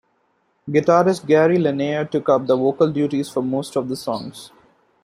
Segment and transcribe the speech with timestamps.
[0.67, 4.49] Guitarist Gary Lenaire took up the vocal duties for most of the songs.